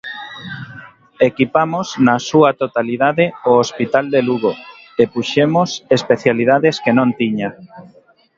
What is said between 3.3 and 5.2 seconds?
o hospital de Lugo e